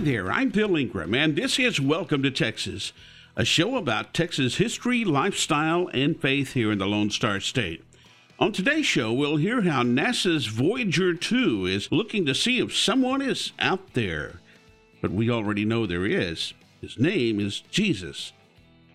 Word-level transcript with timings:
there, 0.00 0.32
I'm 0.32 0.48
Bill 0.48 0.76
Ingram, 0.76 1.14
and 1.14 1.36
this 1.36 1.58
is 1.58 1.78
Welcome 1.78 2.22
to 2.22 2.30
Texas, 2.30 2.92
a 3.36 3.44
show 3.44 3.76
about 3.76 4.14
Texas 4.14 4.56
history, 4.56 5.04
lifestyle, 5.04 5.88
and 5.92 6.20
faith 6.20 6.54
here 6.54 6.72
in 6.72 6.78
the 6.78 6.86
Lone 6.86 7.10
Star 7.10 7.38
State. 7.38 7.84
On 8.40 8.52
today's 8.52 8.86
show, 8.86 9.12
we'll 9.12 9.36
hear 9.36 9.62
how 9.62 9.82
NASA's 9.82 10.46
Voyager 10.46 11.14
2 11.14 11.66
is 11.66 11.92
looking 11.92 12.26
to 12.26 12.34
see 12.34 12.58
if 12.58 12.76
someone 12.76 13.22
is 13.22 13.52
out 13.60 13.92
there. 13.92 14.40
But 15.00 15.12
we 15.12 15.30
already 15.30 15.64
know 15.64 15.86
there 15.86 16.06
is. 16.06 16.52
His 16.80 16.98
name 16.98 17.38
is 17.38 17.60
Jesus. 17.60 18.32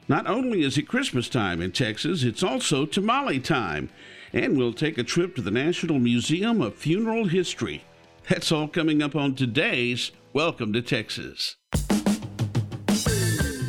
Not 0.09 0.27
only 0.27 0.64
is 0.64 0.77
it 0.77 0.89
Christmas 0.89 1.29
time 1.29 1.61
in 1.61 1.71
Texas, 1.71 2.23
it's 2.23 2.44
also 2.44 2.86
tamale 2.86 3.39
time. 3.39 3.89
And 4.34 4.58
we'll 4.58 4.73
take 4.73 4.98
a 4.98 5.03
trip 5.03 5.36
to 5.36 5.41
the 5.41 5.52
National 5.52 6.00
Museum 6.00 6.61
of 6.61 6.75
Funeral 6.75 7.25
History. 7.25 7.84
That's 8.27 8.52
all 8.52 8.67
coming 8.67 9.02
up 9.02 9.16
on 9.16 9.36
today's 9.36 10.11
Welcome 10.34 10.73
to 10.73 10.81
Texas. 10.81 11.55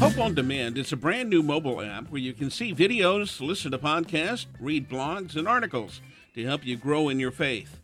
Hope 0.01 0.19
on 0.19 0.35
Demand 0.35 0.77
is 0.77 0.93
a 0.93 0.97
brand 0.97 1.31
new 1.31 1.43
mobile 1.43 1.81
app 1.81 2.11
where 2.11 2.21
you 2.21 2.33
can 2.33 2.51
see 2.51 2.75
videos, 2.75 3.41
listen 3.41 3.71
to 3.71 3.79
podcasts, 3.79 4.47
read 4.61 4.89
blogs, 4.89 5.37
and 5.37 5.47
articles 5.47 6.01
to 6.35 6.45
help 6.45 6.67
you 6.67 6.77
grow 6.77 7.09
in 7.09 7.21
your 7.21 7.31
faith. 7.31 7.81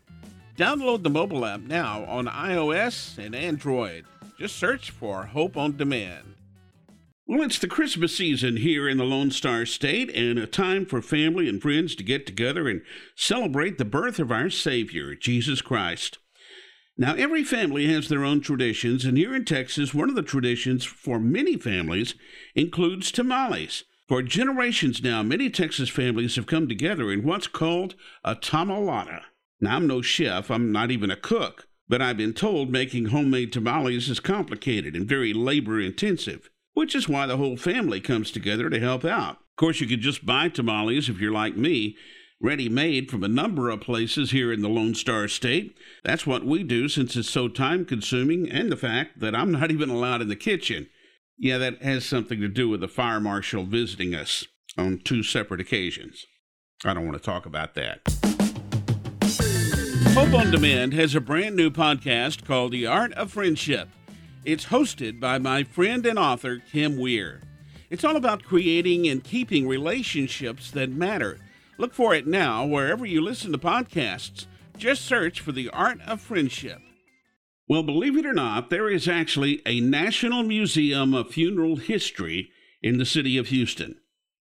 Download 0.56 1.05
the 1.05 1.10
mobile 1.10 1.47
app 1.47 1.60
now 1.60 2.05
on 2.06 2.27
iOS 2.27 3.16
and 3.16 3.34
Android. 3.34 4.06
Just 4.38 4.56
search 4.56 4.91
for 4.91 5.27
Hope 5.27 5.56
on 5.56 5.77
Demand. 5.77 6.34
Well, 7.27 7.42
it's 7.42 7.61
the 7.61 7.69
Christmas 7.69 8.16
season 8.16 8.56
here 8.56 8.88
in 8.88 8.98
the 8.98 9.05
Lone 9.05 9.30
Star 9.30 9.64
State 9.66 10.11
and 10.14 10.36
a 10.36 10.48
time 10.48 10.84
for 10.84 11.00
family 11.00 11.48
and 11.48 11.62
friends 11.62 11.95
to 11.95 12.02
get 12.02 12.27
together 12.27 12.69
and 12.69 12.83
celebrate 13.14 13.78
the 13.78 13.84
birth 13.84 14.19
of 14.19 14.33
our 14.33 14.50
Savior, 14.50 15.14
Jesus 15.14 15.62
Christ. 15.62 16.19
Now, 16.97 17.14
every 17.14 17.42
family 17.42 17.87
has 17.92 18.09
their 18.09 18.25
own 18.25 18.41
traditions, 18.41 19.05
and 19.05 19.19
here 19.19 19.34
in 19.34 19.45
Texas, 19.45 19.92
one 19.92 20.09
of 20.09 20.14
the 20.14 20.23
traditions 20.23 20.84
for 20.84 21.19
many 21.19 21.56
families 21.56 22.14
includes 22.55 23.11
tamales. 23.11 23.83
For 24.06 24.23
generations 24.23 25.03
now, 25.03 25.23
many 25.23 25.51
Texas 25.51 25.89
families 25.89 26.36
have 26.36 26.47
come 26.47 26.69
together 26.69 27.11
in 27.11 27.25
what's 27.25 27.48
called 27.48 27.97
a 28.23 28.36
tamalada. 28.36 29.23
Now, 29.61 29.77
I'm 29.77 29.89
no 29.89 30.03
chef, 30.03 30.53
I'm 30.53 30.70
not 30.70 30.92
even 30.92 31.11
a 31.11 31.17
cook, 31.17 31.67
but 31.89 32.01
I've 32.01 32.17
been 32.17 32.33
told 32.33 32.70
making 32.70 33.06
homemade 33.06 33.53
tamales 33.53 34.08
is 34.08 34.20
complicated 34.20 34.95
and 34.95 35.08
very 35.08 35.33
labor 35.33 35.81
intensive, 35.81 36.48
which 36.75 36.95
is 36.95 37.08
why 37.08 37.27
the 37.27 37.39
whole 37.39 37.56
family 37.56 38.01
comes 38.01 38.31
together 38.31 38.70
to 38.70 38.79
help 38.79 39.05
out. 39.05 39.39
Of 39.39 39.56
course, 39.56 39.81
you 39.81 39.89
could 39.89 40.01
just 40.01 40.25
buy 40.25 40.48
tamales 40.48 41.08
if 41.08 41.19
you're 41.19 41.33
like 41.33 41.56
me, 41.56 41.97
ready 42.40 42.68
made 42.68 43.10
from 43.10 43.22
a 43.22 43.28
number 43.28 43.70
of 43.70 43.80
places 43.80 44.30
here 44.30 44.52
in 44.52 44.60
the 44.60 44.68
Lone 44.68 44.94
Star 44.94 45.28
State. 45.28 45.77
That's 46.04 46.27
what 46.27 46.44
we 46.44 46.62
do 46.62 46.88
since 46.88 47.16
it's 47.16 47.30
so 47.30 47.48
time 47.48 47.84
consuming, 47.84 48.50
and 48.50 48.70
the 48.70 48.77
fact 48.77 49.20
that 49.20 49.34
I'm 49.34 49.52
not 49.52 49.70
even 49.72 49.90
allowed 49.90 50.22
in 50.22 50.28
the 50.28 50.36
kitchen. 50.36 50.88
Yeah, 51.36 51.58
that 51.58 51.82
has 51.82 52.05
something 52.05 52.40
to 52.40 52.48
do 52.48 52.68
with 52.68 52.80
the 52.80 52.88
fire 52.88 53.20
marshal 53.20 53.64
visiting 53.64 54.14
us 54.14 54.46
on 54.78 55.00
two 55.05 55.22
separate 55.22 55.60
occasions. 55.60 56.27
I 56.84 56.94
don't 56.94 57.06
want 57.06 57.16
to 57.16 57.24
talk 57.24 57.46
about 57.46 57.74
that. 57.74 58.00
Hope 60.14 60.32
on 60.34 60.50
Demand 60.50 60.92
has 60.92 61.14
a 61.14 61.20
brand 61.20 61.56
new 61.56 61.70
podcast 61.70 62.44
called 62.44 62.70
The 62.70 62.86
Art 62.86 63.12
of 63.14 63.32
Friendship. 63.32 63.88
It's 64.44 64.66
hosted 64.66 65.18
by 65.18 65.38
my 65.38 65.64
friend 65.64 66.06
and 66.06 66.18
author, 66.18 66.62
Kim 66.70 66.98
Weir. 66.98 67.40
It's 67.90 68.05
all 68.05 68.14
about 68.14 68.44
creating 68.44 69.08
and 69.08 69.24
keeping 69.24 69.66
relationships 69.66 70.70
that 70.72 70.90
matter 70.90 71.38
Look 71.77 71.92
for 71.92 72.14
it 72.14 72.27
now 72.27 72.64
wherever 72.64 73.05
you 73.05 73.20
listen 73.20 73.50
to 73.53 73.58
podcasts. 73.58 74.47
Just 74.77 75.05
search 75.05 75.41
for 75.41 75.53
The 75.53 75.69
Art 75.70 76.00
of 76.06 76.20
Friendship. 76.20 76.80
Well, 77.68 77.83
believe 77.83 78.17
it 78.17 78.27
or 78.27 78.33
not, 78.33 78.70
there 78.70 78.90
is 78.90 79.08
actually 79.08 79.62
a 79.67 79.80
National 79.80 80.42
Museum 80.42 81.14
of 81.14 81.30
Funeral 81.30 81.77
History 81.77 82.51
in 82.83 82.98
the 82.98 83.07
city 83.07 83.39
of 83.39 83.48
Houston. 83.48 83.96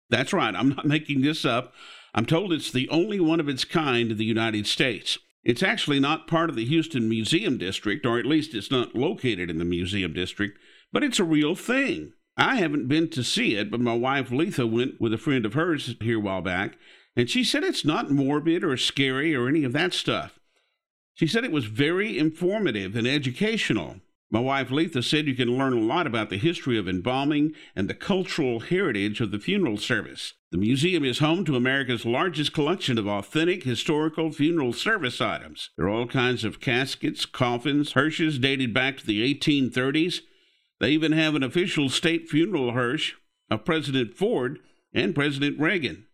That's 0.09 0.33
right, 0.33 0.55
I'm 0.55 0.69
not 0.69 0.85
making 0.87 1.21
this 1.21 1.45
up. 1.45 1.73
I'm 2.15 2.25
told 2.25 2.51
it's 2.51 2.71
the 2.71 2.89
only 2.89 3.19
one 3.19 3.39
of 3.39 3.49
its 3.49 3.65
kind 3.65 4.11
in 4.11 4.17
the 4.17 4.25
United 4.25 4.65
States. 4.65 5.19
It's 5.43 5.63
actually 5.63 5.99
not 5.99 6.27
part 6.27 6.49
of 6.49 6.55
the 6.55 6.65
Houston 6.65 7.07
Museum 7.07 7.57
District, 7.57 8.05
or 8.05 8.17
at 8.17 8.25
least 8.25 8.55
it's 8.55 8.71
not 8.71 8.95
located 8.95 9.49
in 9.49 9.57
the 9.57 9.65
Museum 9.65 10.13
District, 10.13 10.57
but 10.91 11.03
it's 11.03 11.19
a 11.19 11.23
real 11.23 11.55
thing. 11.55 12.13
I 12.35 12.55
haven't 12.55 12.87
been 12.87 13.09
to 13.09 13.23
see 13.23 13.55
it, 13.55 13.69
but 13.69 13.81
my 13.81 13.93
wife 13.93 14.31
Letha 14.31 14.65
went 14.65 14.99
with 14.99 15.13
a 15.13 15.17
friend 15.17 15.45
of 15.45 15.53
hers 15.53 15.95
here 16.01 16.17
a 16.17 16.21
while 16.21 16.41
back, 16.41 16.77
and 17.15 17.29
she 17.29 17.43
said 17.43 17.63
it's 17.63 17.85
not 17.85 18.11
morbid 18.11 18.63
or 18.63 18.77
scary 18.77 19.35
or 19.35 19.47
any 19.47 19.63
of 19.63 19.73
that 19.73 19.93
stuff. 19.93 20.39
She 21.13 21.27
said 21.27 21.43
it 21.43 21.51
was 21.51 21.65
very 21.65 22.17
informative 22.17 22.95
and 22.95 23.05
educational. 23.05 23.97
My 24.31 24.39
wife 24.39 24.69
Letha 24.69 25.01
said 25.01 25.27
you 25.27 25.33
can 25.33 25.57
learn 25.57 25.73
a 25.73 25.81
lot 25.81 26.05
about 26.05 26.29
the 26.29 26.37
history 26.37 26.77
of 26.77 26.87
embalming 26.87 27.53
and 27.75 27.89
the 27.89 27.95
cultural 27.95 28.59
heritage 28.59 29.21
of 29.21 29.31
the 29.31 29.39
funeral 29.39 29.77
service. 29.77 30.35
The 30.51 30.57
museum 30.57 31.03
is 31.03 31.17
home 31.17 31.45
to 31.45 31.55
America's 31.55 32.05
largest 32.05 32.53
collection 32.53 32.99
of 32.99 33.07
authentic 33.07 33.63
historical 33.63 34.31
funeral 34.31 34.71
service 34.71 35.19
items. 35.19 35.71
There 35.77 35.87
are 35.87 35.89
all 35.89 36.07
kinds 36.07 36.43
of 36.43 36.59
caskets, 36.59 37.25
coffins, 37.25 37.93
hearses 37.93 38.37
dated 38.37 38.73
back 38.73 38.97
to 38.97 39.05
the 39.05 39.33
1830s. 39.33 40.21
They 40.79 40.91
even 40.91 41.11
have 41.11 41.33
an 41.33 41.43
official 41.43 41.89
state 41.89 42.29
funeral 42.29 42.73
hearse 42.73 43.13
of 43.49 43.65
President 43.65 44.15
Ford 44.15 44.59
and 44.93 45.15
President 45.15 45.59
Reagan. 45.59 46.05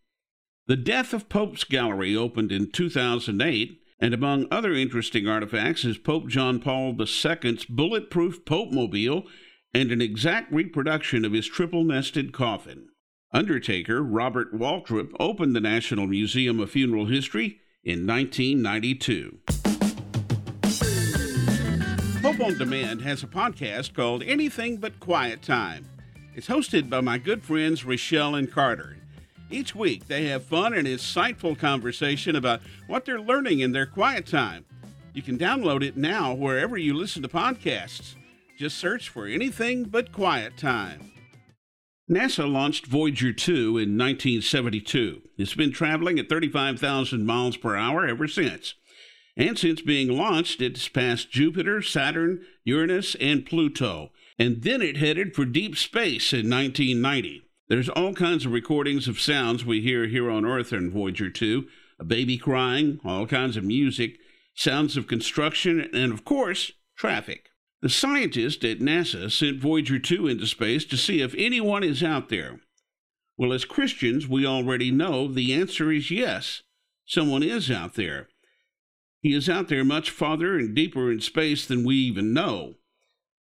The 0.68 0.76
Death 0.76 1.14
of 1.14 1.30
Popes 1.30 1.64
Gallery 1.64 2.16
opened 2.16 2.52
in 2.52 2.72
2008, 2.72 3.84
and 4.00 4.14
among 4.16 4.48
other 4.50 4.74
interesting 4.74 5.28
artifacts 5.28 5.86
is 5.86 6.00
Pope 6.00 6.28
John 6.28 6.59
Paul 6.59 7.00
II's 7.00 7.66
bulletproof 7.66 8.44
Pope 8.46 8.72
Mobile 8.72 9.26
and 9.76 9.92
an 9.92 10.02
exact 10.02 10.52
reproduction 10.52 11.24
of 11.24 11.34
his 11.34 11.46
triple 11.46 11.84
nested 11.84 12.34
coffin. 12.34 12.88
Undertaker 13.31 14.02
Robert 14.02 14.56
Waltrip 14.56 15.12
opened 15.20 15.56
the 15.56 15.62
National 15.62 16.08
Museum 16.08 16.59
of 16.59 16.72
Funeral 16.72 17.06
History 17.06 17.59
in 17.84 18.08
1992. 18.08 19.38
Hope 22.24 22.40
on 22.40 22.58
Demand 22.58 23.03
has 23.03 23.22
a 23.22 23.28
podcast 23.28 23.94
called 23.94 24.24
Anything 24.24 24.78
But 24.78 25.00
Quiet 25.00 25.44
Time. 25.44 25.88
It's 26.34 26.47
hosted 26.47 26.90
by 26.90 27.02
my 27.02 27.20
good 27.20 27.44
friends 27.44 27.86
Rochelle 27.86 28.34
and 28.34 28.52
Carter. 28.52 28.97
Each 29.52 29.76
week, 29.76 30.08
they 30.08 30.26
have 30.26 30.44
fun 30.44 30.74
and 30.74 30.88
insightful 30.88 31.58
conversation 31.58 32.36
about 32.36 32.62
what 32.88 33.06
they're 33.06 33.22
learning 33.22 33.60
in 33.60 33.72
their 33.72 33.86
quiet 33.86 34.26
time. 34.26 34.66
You 35.14 35.22
can 35.22 35.38
download 35.38 35.84
it 35.84 35.96
now 35.96 36.34
wherever 36.34 36.78
you 36.78 36.94
listen 36.94 37.22
to 37.22 37.28
podcasts. 37.28 38.16
Just 38.58 38.78
search 38.78 39.10
for 39.10 39.28
anything 39.28 39.84
but 39.84 40.12
quiet 40.12 40.58
time. 40.58 41.12
NASA 42.10 42.52
launched 42.52 42.86
Voyager 42.86 43.34
2 43.34 43.78
in 43.78 43.98
1972. 43.98 45.22
It's 45.38 45.56
been 45.56 45.72
traveling 45.72 46.20
at 46.20 46.30
35,000 46.30 47.26
miles 47.26 47.58
per 47.58 47.76
hour 47.76 48.06
ever 48.06 48.28
since. 48.28 48.76
And 49.38 49.58
since 49.58 49.82
being 49.82 50.10
launched, 50.10 50.62
it's 50.62 50.88
passed 50.88 51.32
Jupiter, 51.32 51.82
Saturn, 51.82 52.46
Uranus, 52.64 53.16
and 53.16 53.46
Pluto. 53.46 54.12
And 54.38 54.62
then 54.62 54.82
it 54.82 54.98
headed 54.98 55.36
for 55.36 55.46
deep 55.46 55.78
space 55.78 56.32
in 56.32 56.50
1990. 56.50 57.45
There's 57.68 57.90
all 57.90 58.14
kinds 58.14 58.46
of 58.46 58.52
recordings 58.52 59.08
of 59.08 59.20
sounds 59.20 59.66
we 59.66 59.81
hear 59.81 60.06
here 60.06 60.30
on 60.30 60.46
Earth 60.46 60.72
in 60.72 60.92
Voyager 60.92 61.30
2 61.30 61.68
a 61.98 62.03
baby 62.03 62.38
crying, 62.38 63.00
all 63.06 63.26
kinds 63.26 63.56
of 63.56 63.64
music, 63.64 64.18
sounds 64.53 64.98
of 64.98 65.08
construction, 65.08 65.90
and 65.94 66.12
of 66.12 66.26
course, 66.26 66.74
traffic. 66.98 67.50
The 67.81 67.90
scientists 67.90 68.64
at 68.66 68.80
NASA 68.80 69.31
sent 69.31 69.62
Voyager 69.62 69.98
2 69.98 70.28
into 70.28 70.46
space 70.46 70.84
to 70.86 70.98
see 70.98 71.22
if 71.22 71.34
anyone 71.38 71.84
is 71.84 72.03
out 72.03 72.28
there. 72.28 72.59
Well, 73.38 73.53
as 73.53 73.64
Christians, 73.64 74.28
we 74.28 74.46
already 74.46 74.91
know 74.91 75.28
the 75.28 75.53
answer 75.53 75.91
is 75.91 76.12
yes. 76.12 76.64
Someone 77.06 77.44
is 77.44 77.72
out 77.72 77.96
there. 77.96 78.28
He 79.22 79.34
is 79.34 79.50
out 79.50 79.70
there 79.70 79.85
much 79.85 80.09
farther 80.09 80.58
and 80.58 80.76
deeper 80.76 81.12
in 81.12 81.22
space 81.22 81.66
than 81.66 81.85
we 81.85 81.96
even 81.96 82.34
know. 82.34 82.76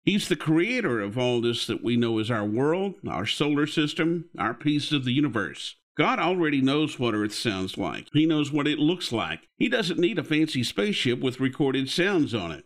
He's 0.04 0.28
the 0.28 0.36
creator 0.36 1.00
of 1.00 1.16
all 1.16 1.40
this 1.40 1.66
that 1.66 1.82
we 1.82 1.96
know 1.96 2.18
as 2.18 2.30
our 2.30 2.44
world, 2.44 2.94
our 3.08 3.26
solar 3.26 3.66
system, 3.66 4.26
our 4.38 4.52
piece 4.52 4.92
of 4.92 5.04
the 5.04 5.12
universe. 5.12 5.76
God 5.96 6.18
already 6.18 6.60
knows 6.60 6.98
what 6.98 7.14
Earth 7.14 7.32
sounds 7.32 7.78
like. 7.78 8.08
He 8.12 8.26
knows 8.26 8.52
what 8.52 8.66
it 8.66 8.78
looks 8.78 9.12
like. 9.12 9.48
He 9.56 9.68
doesn't 9.68 9.98
need 9.98 10.18
a 10.18 10.24
fancy 10.24 10.62
spaceship 10.62 11.20
with 11.20 11.40
recorded 11.40 11.88
sounds 11.88 12.34
on 12.34 12.52
it. 12.52 12.64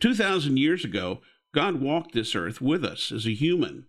2,000 0.00 0.56
years 0.58 0.84
ago, 0.84 1.22
God 1.54 1.80
walked 1.80 2.12
this 2.12 2.34
earth 2.34 2.60
with 2.60 2.84
us 2.84 3.10
as 3.12 3.26
a 3.26 3.34
human. 3.34 3.86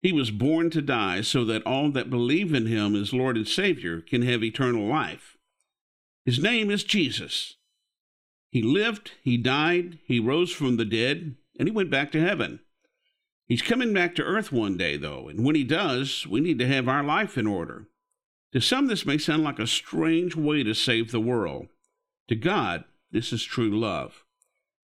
He 0.00 0.12
was 0.12 0.30
born 0.30 0.70
to 0.70 0.82
die 0.82 1.20
so 1.20 1.44
that 1.44 1.64
all 1.64 1.90
that 1.92 2.10
believe 2.10 2.52
in 2.52 2.66
him 2.66 2.96
as 2.96 3.12
Lord 3.12 3.36
and 3.36 3.46
Savior 3.46 4.00
can 4.00 4.22
have 4.22 4.42
eternal 4.42 4.86
life. 4.86 5.36
His 6.24 6.40
name 6.40 6.70
is 6.70 6.82
Jesus. 6.82 7.56
He 8.50 8.62
lived, 8.62 9.12
he 9.22 9.36
died, 9.36 9.98
he 10.04 10.18
rose 10.18 10.50
from 10.50 10.76
the 10.76 10.84
dead, 10.84 11.36
and 11.58 11.68
he 11.68 11.72
went 11.72 11.90
back 11.90 12.12
to 12.12 12.20
heaven. 12.20 12.60
He's 13.46 13.62
coming 13.62 13.92
back 13.92 14.14
to 14.14 14.22
earth 14.22 14.52
one 14.52 14.76
day, 14.76 14.96
though, 14.96 15.28
and 15.28 15.44
when 15.44 15.54
he 15.54 15.64
does, 15.64 16.26
we 16.26 16.40
need 16.40 16.58
to 16.58 16.66
have 16.66 16.88
our 16.88 17.02
life 17.02 17.36
in 17.36 17.46
order. 17.46 17.88
To 18.52 18.60
some, 18.60 18.86
this 18.86 19.06
may 19.06 19.18
sound 19.18 19.44
like 19.44 19.58
a 19.58 19.66
strange 19.66 20.36
way 20.36 20.62
to 20.62 20.74
save 20.74 21.10
the 21.10 21.20
world. 21.20 21.68
To 22.28 22.36
God, 22.36 22.84
this 23.10 23.32
is 23.32 23.42
true 23.42 23.78
love. 23.78 24.24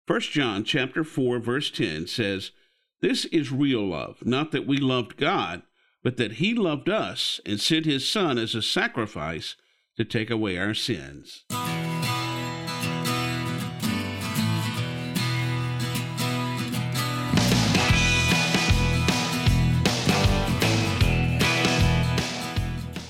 1 0.06 0.20
John 0.20 0.62
chapter 0.64 1.02
4 1.02 1.38
verse 1.40 1.70
10 1.70 2.06
says, 2.06 2.52
"This 3.00 3.24
is 3.26 3.50
real 3.50 3.86
love, 3.86 4.24
not 4.24 4.52
that 4.52 4.66
we 4.66 4.78
loved 4.78 5.16
God, 5.16 5.62
but 6.02 6.16
that 6.16 6.32
he 6.32 6.54
loved 6.54 6.88
us 6.88 7.40
and 7.44 7.60
sent 7.60 7.84
his 7.84 8.08
son 8.08 8.38
as 8.38 8.54
a 8.54 8.62
sacrifice 8.62 9.56
to 9.96 10.04
take 10.04 10.30
away 10.30 10.56
our 10.56 10.74
sins." 10.74 11.44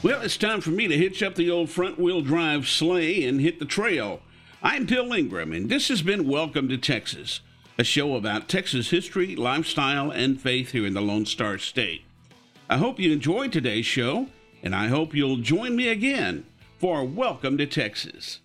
Well, 0.02 0.20
it's 0.20 0.36
time 0.36 0.60
for 0.60 0.70
me 0.70 0.88
to 0.88 0.96
hitch 0.96 1.22
up 1.22 1.34
the 1.34 1.50
old 1.50 1.70
front 1.70 1.98
wheel 1.98 2.20
drive 2.20 2.68
sleigh 2.68 3.24
and 3.24 3.40
hit 3.40 3.58
the 3.58 3.64
trail. 3.64 4.20
I'm 4.62 4.84
Bill 4.84 5.12
Ingram, 5.12 5.52
and 5.52 5.70
this 5.70 5.88
has 5.88 6.02
been 6.02 6.28
Welcome 6.28 6.68
to 6.68 6.76
Texas, 6.76 7.40
a 7.78 7.82
show 7.82 8.14
about 8.14 8.46
Texas 8.46 8.90
history, 8.90 9.34
lifestyle, 9.34 10.10
and 10.10 10.40
faith 10.40 10.72
here 10.72 10.86
in 10.86 10.92
the 10.92 11.00
Lone 11.00 11.24
Star 11.24 11.56
State. 11.56 12.04
I 12.68 12.76
hope 12.76 13.00
you 13.00 13.10
enjoyed 13.10 13.52
today's 13.52 13.86
show, 13.86 14.28
and 14.62 14.76
I 14.76 14.88
hope 14.88 15.14
you'll 15.14 15.38
join 15.38 15.74
me 15.74 15.88
again 15.88 16.44
for 16.78 17.02
Welcome 17.02 17.56
to 17.58 17.66
Texas. 17.66 18.40